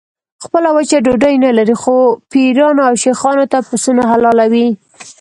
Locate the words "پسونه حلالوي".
3.67-4.67